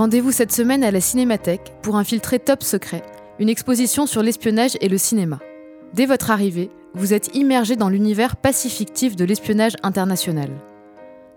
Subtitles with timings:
[0.00, 3.02] Rendez-vous cette semaine à la Cinémathèque pour infiltrer Top Secret,
[3.38, 5.40] une exposition sur l'espionnage et le cinéma.
[5.92, 10.48] Dès votre arrivée, vous êtes immergé dans l'univers pacifictif de l'espionnage international.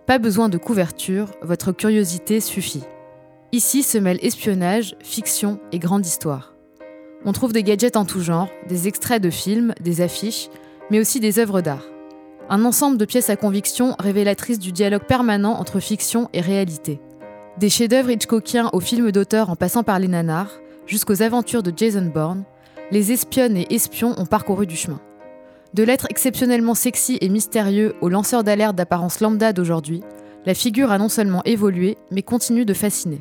[0.06, 2.86] Pas besoin de couverture, votre curiosité suffit.
[3.52, 6.56] Ici se mêlent espionnage, fiction et grande histoire.
[7.26, 10.48] On trouve des gadgets en tout genre, des extraits de films, des affiches,
[10.90, 11.84] mais aussi des œuvres d'art.
[12.50, 17.02] Un ensemble de pièces à conviction révélatrices du dialogue permanent entre fiction et réalité.
[17.60, 22.10] Des chefs-d'œuvre Hitchcockiens aux films d'auteur en passant par les nanars, jusqu'aux aventures de Jason
[22.14, 22.46] Bourne,
[22.90, 25.00] les espionnes et espions ont parcouru du chemin.
[25.76, 30.02] De l'être exceptionnellement sexy et mystérieux au lanceur d'alerte d'apparence lambda d'aujourd'hui,
[30.48, 33.20] la figure a non seulement évolué, mais continue de fasciner.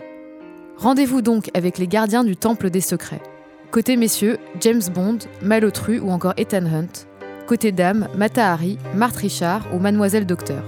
[0.79, 3.23] Rendez-vous donc avec les gardiens du Temple des Secrets.
[3.71, 7.07] Côté messieurs, James Bond, Malotru ou encore Ethan Hunt.
[7.47, 10.65] Côté dames, Mata Hari, Marthe Richard ou Mademoiselle Docteur.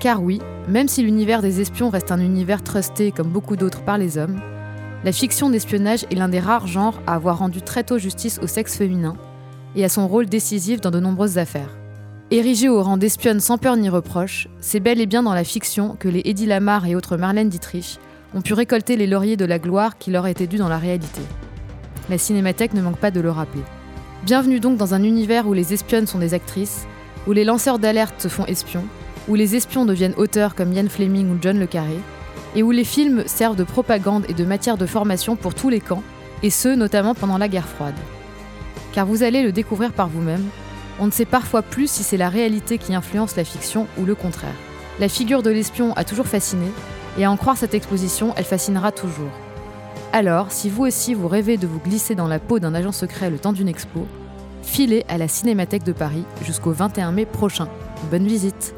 [0.00, 3.98] Car oui, même si l'univers des espions reste un univers trusté comme beaucoup d'autres par
[3.98, 4.40] les hommes,
[5.04, 8.46] la fiction d'espionnage est l'un des rares genres à avoir rendu très tôt justice au
[8.46, 9.16] sexe féminin
[9.74, 11.76] et à son rôle décisif dans de nombreuses affaires.
[12.30, 15.96] Érigée au rang d'espionne sans peur ni reproche, c'est bel et bien dans la fiction
[15.98, 17.98] que les Eddie Lamar et autres Marlène Dietrich
[18.34, 21.22] ont pu récolter les lauriers de la gloire qui leur étaient dus dans la réalité.
[22.08, 23.62] La cinémathèque ne manque pas de le rappeler.
[24.24, 26.86] Bienvenue donc dans un univers où les espionnes sont des actrices,
[27.26, 28.84] où les lanceurs d'alerte se font espions,
[29.28, 31.98] où les espions deviennent auteurs comme Ian Fleming ou John Le Carré,
[32.56, 35.80] et où les films servent de propagande et de matière de formation pour tous les
[35.80, 36.02] camps,
[36.42, 37.94] et ce notamment pendant la guerre froide.
[38.92, 40.44] Car vous allez le découvrir par vous-même,
[40.98, 44.14] on ne sait parfois plus si c'est la réalité qui influence la fiction ou le
[44.14, 44.54] contraire.
[44.98, 46.66] La figure de l'espion a toujours fasciné,
[47.18, 49.30] et à en croire cette exposition, elle fascinera toujours.
[50.12, 53.30] Alors, si vous aussi vous rêvez de vous glisser dans la peau d'un agent secret
[53.30, 54.06] le temps d'une expo,
[54.62, 57.68] filez à la Cinémathèque de Paris jusqu'au 21 mai prochain.
[58.10, 58.74] Bonne visite